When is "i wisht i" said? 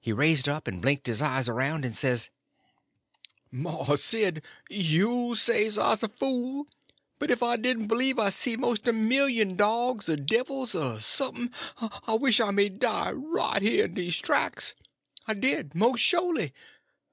12.06-12.52